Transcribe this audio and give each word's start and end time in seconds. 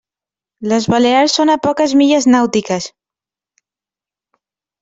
Les 0.71 0.87
Balears 0.93 1.35
són 1.39 1.51
a 1.55 1.59
poques 1.67 1.95
milles 2.01 2.29
nàutiques. 2.37 2.89